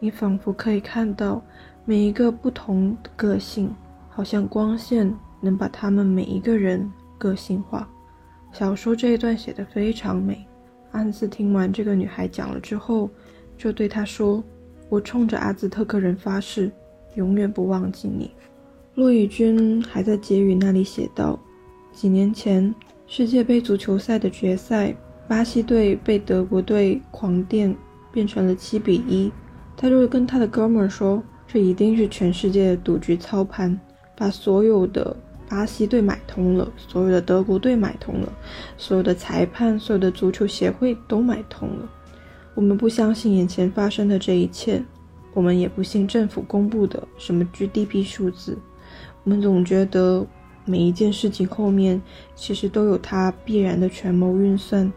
[0.00, 1.40] 你仿佛可以看到
[1.84, 3.72] 每一个不同的个性，
[4.14, 6.90] 好像光线能把他们每一个人。
[7.18, 7.88] 个性化，
[8.52, 10.44] 小说这一段写得非常美。
[10.90, 13.08] 安斯听完这个女孩讲了之后，
[13.56, 14.42] 就对她说
[14.90, 16.68] ：“我冲着阿兹特克人发誓，
[17.14, 18.32] 永远不忘记你。”
[18.96, 21.38] 骆以军还在结语那里写道
[21.94, 22.74] ：“几年前
[23.06, 24.92] 世界杯足球赛的决赛，
[25.28, 27.72] 巴西队被德国队狂电，
[28.10, 29.30] 变成了七比一。
[29.76, 33.78] 他就会跟他的哥们儿说，这一定是全世界的赌局操盘，
[34.16, 35.16] 把所有的。”
[35.48, 38.32] 巴西队买通了，所有的德国队买通了，
[38.78, 41.86] 所有的裁判、所有的足球协会都买通了。
[42.54, 44.82] 我们不相信眼前发生的这一切，
[45.34, 48.56] 我们也不信政府公布的什么 GDP 数字。
[49.24, 50.26] 我们总觉得
[50.64, 52.00] 每一件事情后面
[52.34, 54.90] 其实都有它必然的权谋运算，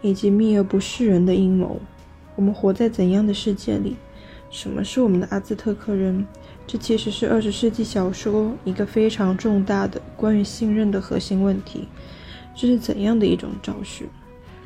[0.00, 1.78] 以及秘而不示人的阴谋。
[2.34, 3.94] 我们活在怎样的世界里？
[4.48, 6.26] 什么是我们的阿兹特克人？
[6.68, 11.88] 这其实是二十世纪小说一个非常重大的关于信任的核心问题。
[12.54, 14.06] 这是怎样的一种招式？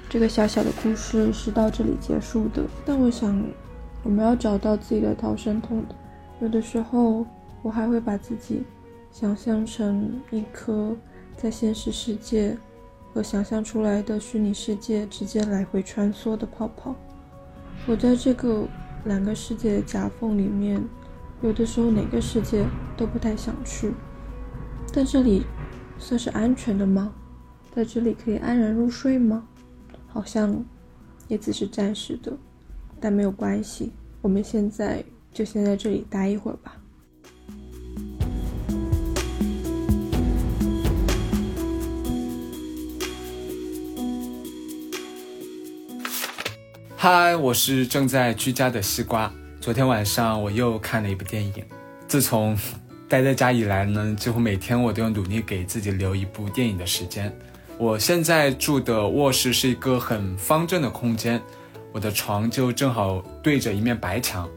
[0.09, 2.65] 这个小小的故事是到这里结束的。
[2.85, 3.41] 但我想，
[4.03, 5.95] 我们要找到自己的逃生通道。
[6.41, 7.25] 有的时候，
[7.63, 8.65] 我还会把自己
[9.13, 10.97] 想象成一颗
[11.37, 12.59] 在现实世界
[13.15, 16.97] 和想象出来的虚拟世界之间来回穿梭的泡泡。
[17.87, 18.67] 我在这个
[19.05, 20.83] 两个世界的夹缝里面。
[21.43, 22.65] 有的时候哪个世界
[22.97, 23.93] 都不太想去，
[24.93, 25.45] 但这里
[25.99, 27.13] 算是安全的吗？
[27.75, 29.43] 在这里可以安然入睡吗？
[30.07, 30.65] 好像
[31.27, 32.33] 也只是暂时的，
[33.01, 36.77] 但没有关系，我们现在就先在这里待一会儿吧。
[46.97, 49.33] 嗨，我是正在居家的西瓜。
[49.63, 51.55] 昨天晚上我又看了一部电影。
[52.09, 52.59] 自从
[53.09, 57.33] 待在家以来呢，几乎每天我都要努力给自己留一部电影的时间。
[57.79, 61.41] 我现在住的卧室是一个很方正的空间，
[61.93, 64.49] 我的床就正好对着一面白墙。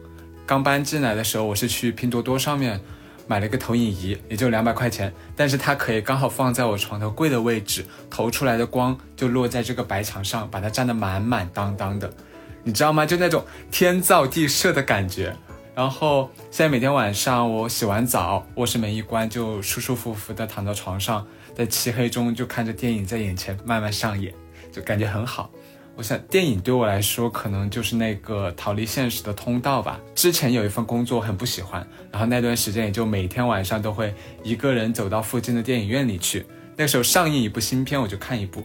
[0.44, 2.80] 刚搬进来的时候，我是去拼多多上面
[3.28, 12.12] 买了一个投影仪，也就两百块钱，但是它可以刚好放在我床头柜的位置，投出来的光就落在这个白墙上，把它占得满满当当的。
[12.66, 13.06] 你知道吗？
[13.06, 15.32] 就那种天造地设的感觉。
[15.72, 21.24] 然后现在每天晚上我洗完澡，卧室门一关，就舒舒服服的躺到床上，
[21.54, 24.34] 在漆黑中就看着电影在眼前慢慢上演，
[24.72, 25.48] 就感觉很好。
[25.94, 30.00] 我想电影对我来说可能就是那个逃离现实的通道吧。
[30.16, 36.44] 之前有一份工作很不喜欢，然后那段时间也就每天晚上都会一个人走到附近的电影院里去。
[36.74, 38.60] 那时候上映一部新片，我就看一部。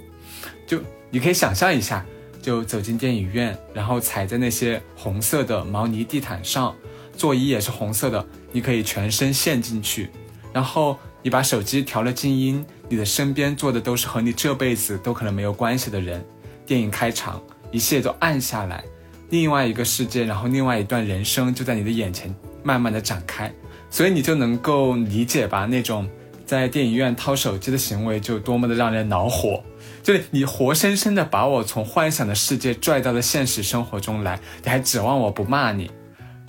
[0.66, 2.04] 就你可以想象一下。
[2.42, 6.76] 就走进电影院，然后踩在那些红色的毛呢地毯上，
[7.16, 10.10] 座椅也是红色的，你可以全身陷进去。
[10.52, 16.26] 然后你把手机调了静音，你的身边坐的都是和你这辈子都可能没有关系的人。
[16.66, 18.84] 电影开场，一切都暗下来，
[19.30, 23.52] 另外一个世界，然后另外一段人生就在你的眼前慢慢的展开。
[23.90, 26.10] 所以你就能够理解吧，那种
[26.46, 29.62] 在电影院掏手机的行为就多么的让人恼火。
[30.04, 35.90] 就是你活生生的把我从幻想的世界拽到了现实生活中来，你还指望我不骂你？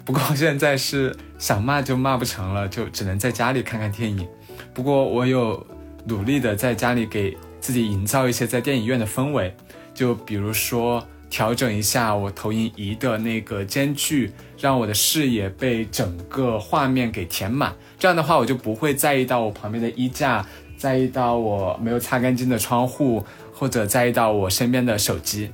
[0.05, 4.27] 不过现在是想骂就骂不成了，就只能在家里看看电影。
[4.73, 5.65] 不过我有
[6.07, 9.55] 努力的在家里给自己营造一些在电影院的氛围，
[9.95, 17.73] 就比如说调整一下我投影仪的那个间距，让我的视野被整个画面给填满。
[17.99, 20.45] 这样的话，我就不会在意到我旁边的衣架。
[20.75, 25.51] 在意到我没有擦干净的窗户，或者在意到我身边的手机。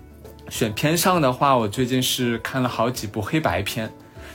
[0.48, 3.90] 选片上的话，我最近是看了好几部黑白片，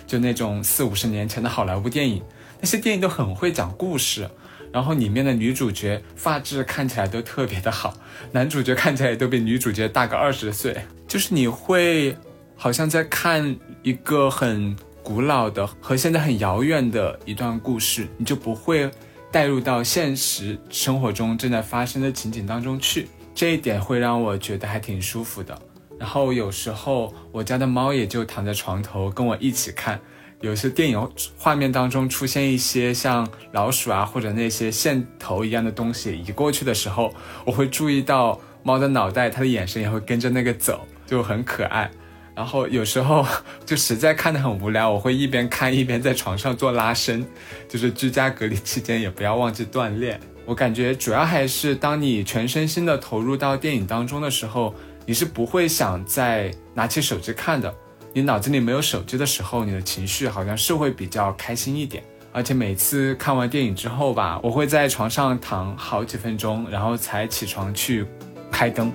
[0.06, 2.22] 就那种四五十年前的好莱坞电影，
[2.62, 4.30] 那些电影都很会讲故事，
[4.72, 7.96] 然后里面的女主角发质看起来都特别的好，
[8.32, 12.16] 男主角看起来都比女主角大个二十岁，就是你会
[12.56, 18.88] 好像在看一个很古老的和现在很遥远的一段故事，你就不会
[19.32, 25.58] 带入到现实生活中正在发生的情景当中去，这一点会让我觉得还挺舒服的。
[26.00, 30.00] 然后有时候我家的猫也就躺在床头跟我一起看，
[30.42, 37.14] 有些电影画面当中出现一些像老鼠啊或者那些线头一样的东西移过去的时候，
[37.46, 41.90] 我会注意到猫的脑袋，它的眼神也会跟着那个走，就很可爱。
[42.36, 43.24] 然后有时候
[43.64, 47.26] 就实在看得很无聊，我会一边看一边在床上做拉伸，
[47.70, 50.20] 就是居家隔离期间也不要忘记锻炼。
[50.46, 54.74] 我感觉主要还是当你全身心的投入到电影当中的时候。
[55.06, 57.76] 你是不会想再拿起手机看的，
[58.14, 62.02] 你脑子里没有手机的时候，你的情绪好像是会比较开心一点。
[62.32, 68.06] 而且每次看完电影之后吧，我会在床上躺好几分钟，然后才起床去
[68.50, 68.90] 开灯。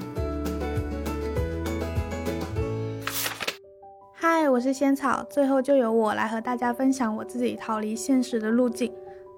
[4.14, 8.90] 嗨，我是仙草，最后就由我来和大家分享我自己逃离现实的路径。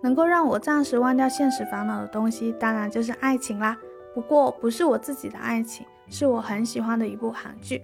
[0.03, 3.77] 能够让我暂时忘掉现实烦恼的东西，当然就是爱情啦。
[4.15, 5.87] 不过不是我自己的爱情。
[6.13, 7.81] 是我很喜欢的一部韩剧，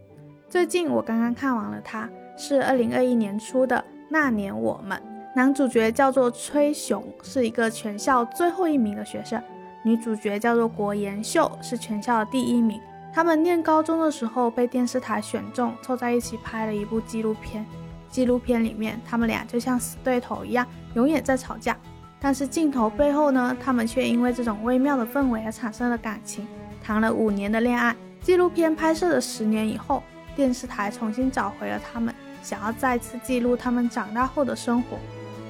[0.49, 3.77] 最近我刚刚看完了它，是二零二一年出的
[4.11, 4.99] 《那年我们》，
[5.37, 9.41] 男主角叫做崔雄，是一个全校最后一名的学生，
[9.85, 12.81] 女主角叫做国妍秀，是全校的第一名。
[13.15, 17.65] 他们念高中的时候被电视台选中，凑在一起拍了一部纪录片。
[18.11, 21.79] 纪录片里面，他们俩就像死对头一样，永远在吵架。
[22.21, 26.47] 但是镜头背后呢，他们却因为这种微妙的氛围而产生了感情，
[26.83, 27.95] 谈了五年的恋爱。
[28.23, 30.03] 纪录片拍摄的十年以后，
[30.35, 32.13] 电视台重新找回了他们，
[32.43, 34.99] 想要再次记录他们长大后的生活，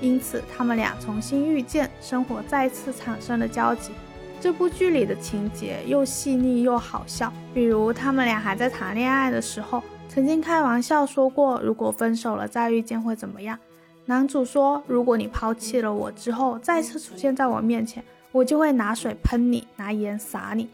[0.01, 3.93] 因此他们俩重新遇见，生活再次产生了交集。
[4.39, 13.59] 这部剧里的情节又细腻又好笑，比如他们俩还在谈恋爱的时候，曾经开玩笑说过，如果分手了再遇见会怎么样？
[14.07, 20.69] 男主说，如果你抛弃了我之后再次出现在我面前，我就会拿水喷你，拿盐撒你。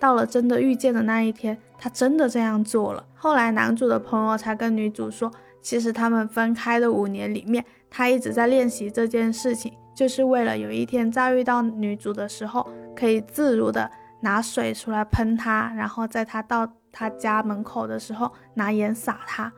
[0.00, 3.04] 到了真的遇见的那一天，他真的这样做了。
[3.14, 5.30] 后来男主的朋友才跟女主说，
[5.60, 13.88] 其实他们分开的五年里面，他一直在练习这件事情，就是为了有一天再遇到女主的时候，可以自如的
[14.22, 19.52] 拿水出来喷她，然后在他到他家门口的时候拿盐撒她。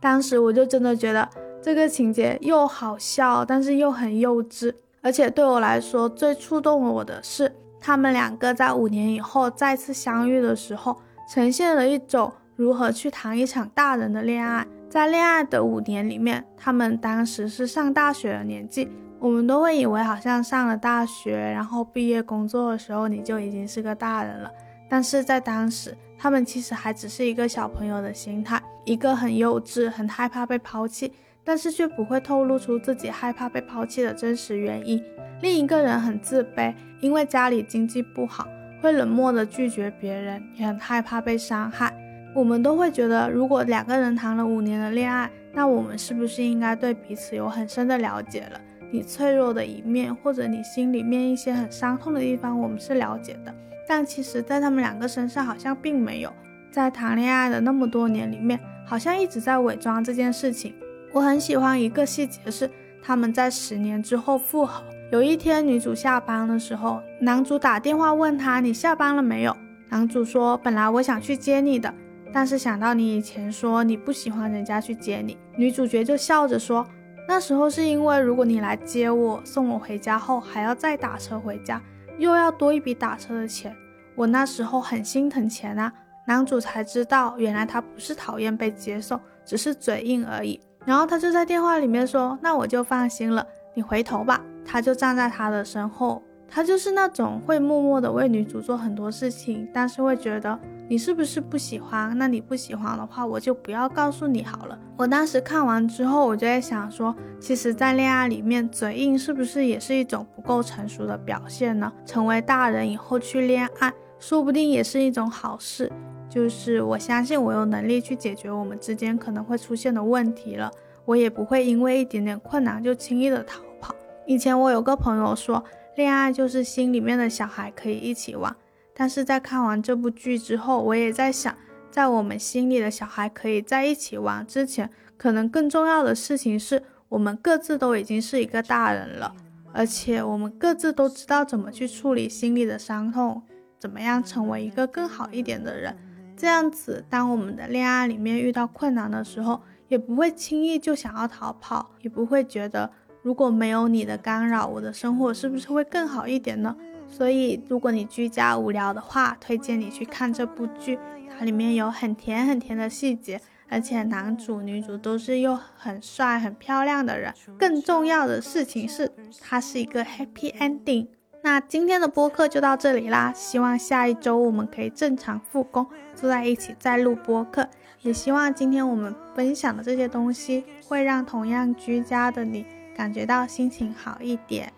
[0.00, 1.28] 当时我就真的觉得
[1.62, 7.52] 这个情节又好笑，但是又很幼稚，而且对我来说最触动了我的是。
[7.78, 10.96] 他们两个在五年以后再次相遇的时候，
[11.32, 14.66] 呈现了一种如何去谈一场大人的恋爱。
[14.88, 18.90] 在恋爱的五年里面，他们当时是上大学的年纪。
[19.18, 24.50] 我们都会以为好像上了大学，然后毕业工作的时候你就已经是个大人了。
[24.88, 31.12] 但是在当时，他们其实还只是一个小朋友的心态，一个很幼稚、很害怕被抛弃，
[31.50, 35.02] 但是却不会透露出自己害怕被抛弃的真实原因。
[35.42, 36.72] 另一个人很自卑。
[37.00, 38.46] 因为家里经济不好，
[38.80, 41.92] 会冷漠的拒绝别人，也很害怕被伤害。
[42.36, 48.60] 我们都会觉得，如果两个人谈了五年的恋爱，那我们是不是应该对彼此有很深的了解了？
[48.92, 53.52] 你脆弱的一面，或者你心里面一些很伤痛的地方，我们是了解的。
[53.88, 56.32] 但其实，在他们两个身上好像并没有，
[56.70, 60.74] 在谈恋爱的那么多年里面，好像一直在伪装这件事情。
[61.12, 62.70] 我很喜欢一个细节是，
[63.02, 64.84] 他们在十年之后复合。
[65.10, 69.56] 有一天，女主下班的时候，男主打电话问她：“你下班了没有？”
[69.90, 71.92] 男主说：“本来我想去接你的，
[72.32, 76.86] 但是想到你以前说你不喜欢人家去接你。”女主角就笑着说
[77.26, 81.82] ：“那时候是因为如果你来接我，送我回家后还要再打车回家，
[82.18, 83.74] 又要多一笔打车的钱，
[84.14, 85.92] 我那时候很心疼钱啊。”
[86.28, 90.60] 男主才知道，原来他不是讨厌被接送，只是嘴硬而已。
[90.84, 100.58] 然后他就在电话里面说：“那我就放心了，你回头吧。”他就站在他的身后，他就是那种会默默的为女主做很多事情，但是会觉得
[100.88, 102.16] 你是不是不喜欢？
[102.16, 104.78] 那你不喜欢的话，我就不要告诉你好了。
[104.96, 111.92] 我当时看完之后，我就在想说，其实，在恋爱里面，嘴硬是不是也是一种不够成熟的表现呢？
[112.06, 115.90] 成为大人以后去恋爱，说不定也是一种好事。
[116.30, 120.70] 就是我相信我有能力去解决我们之间可能会出现的问题了，
[121.04, 123.92] 我也不会因为一点点困难就轻易的逃跑。
[124.26, 125.62] 以前我有个朋友说，
[125.96, 128.54] 恋爱就是心里面的小孩可以一起玩。
[128.94, 131.52] 但是在看完这部剧之后，我也在想，
[131.90, 139.34] 在我们心里的小孩可以在一起玩之前，可能更重要的事情是我们各自都已经是一个大人了，
[139.72, 143.42] 而且我们各自都知道怎么去处理心里的伤痛，
[143.80, 145.96] 怎么样成为一个更好一点的人。
[146.40, 156.74] 这样子，当我们的恋爱里面遇到困难的时候，也不会轻易就想要逃跑，也不会觉得如果没有你的干扰，我的生活是不是会更好一点呢？
[157.06, 163.38] 所以，如果你居家无聊的话，推荐你去看这部剧，它里面有很甜很甜的细节，
[163.68, 167.34] 而且男主女主都是又很帅很漂亮的人。
[167.58, 169.12] 更重要的事情是，
[169.42, 171.08] 它是一个 happy ending。
[171.42, 175.86] 那今天的播客就到这里啦，希望下一周我们可以正常复工，
[176.19, 177.67] 坐在一起再录播客。
[178.01, 182.65] 也希望今天我们分享的这些东西，会让同样居家的你
[182.95, 184.71] 感觉到心情好一点。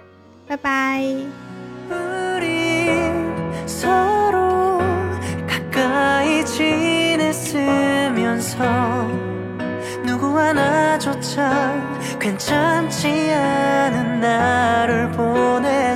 [0.48, 1.04] 拜拜。
[3.66, 4.80] 서로
[5.46, 7.46] 가까이 지냈으면서
[10.06, 11.74] 누구 하나조차
[12.18, 15.94] 괜찮지 않은 나를 보내